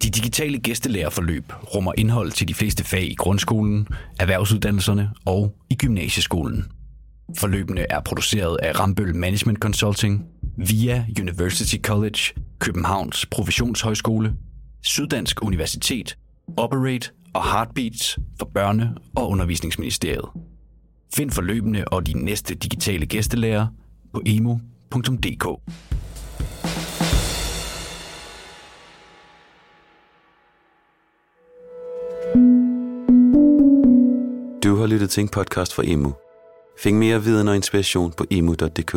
De 0.04 0.10
digitale 0.10 0.60
gæstelærerforløb 0.60 1.44
rummer 1.76 1.94
indhold 1.98 2.32
til 2.32 2.48
de 2.48 2.54
fleste 2.54 2.84
fag 2.84 3.04
i 3.04 3.16
grundskolen, 3.16 3.88
erhvervsuddannelserne 4.20 5.10
og 5.26 5.56
i 5.70 5.76
gymnasieskolen. 5.76 6.66
Forløbene 7.38 7.92
er 7.92 8.00
produceret 8.00 8.58
af 8.58 8.80
Rambøl 8.80 9.16
Management 9.16 9.60
Consulting, 9.60 10.26
via 10.58 11.06
University 11.20 11.76
College, 11.84 12.20
Københavns 12.60 13.26
Professionshøjskole, 13.26 14.34
Syddansk 14.84 15.44
Universitet, 15.44 16.18
Operate 16.58 17.12
og 17.34 17.44
Heartbeats 17.52 18.20
for 18.40 18.50
Børne- 18.58 19.12
og 19.16 19.30
Undervisningsministeriet. 19.30 20.30
Find 21.16 21.32
forløbene 21.32 21.88
og 21.88 22.08
de 22.08 22.14
næste 22.14 22.56
digitale 22.56 23.06
gæstelærer 23.06 23.68
på 24.14 24.22
emo.dk. 24.26 25.44
Du 34.64 34.76
har 34.76 34.88
lyttet 34.88 35.10
til 35.10 35.22
en 35.22 35.30
podcast 35.30 35.74
fra 35.74 35.84
Emu. 35.86 36.14
Find 36.80 36.98
mere 36.98 37.24
viden 37.24 37.48
og 37.48 37.56
inspiration 37.56 38.12
på 38.12 38.26
emu.dk. 38.32 38.96